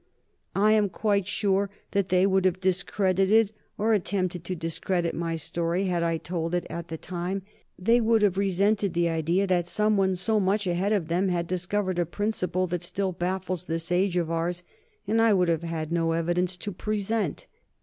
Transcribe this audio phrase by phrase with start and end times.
[0.55, 5.85] I am quite sure that they would have discredited, or attempted to discredit, my story,
[5.85, 7.43] had I told it at the time.
[7.77, 11.99] They would have resented the idea that someone so much ahead of them had discovered
[11.99, 14.63] a principle that still baffles this age of ours,
[15.07, 17.45] and I would have had no evidence to present.